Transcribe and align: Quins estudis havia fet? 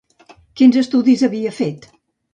Quins 0.61 0.79
estudis 0.81 1.23
havia 1.29 1.53
fet? 1.63 1.87